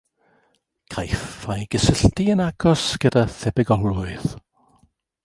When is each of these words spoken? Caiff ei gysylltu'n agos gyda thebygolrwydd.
Caiff 0.93 1.27
ei 1.55 1.67
gysylltu'n 1.75 2.43
agos 2.47 2.87
gyda 3.05 3.23
thebygolrwydd. 3.37 4.27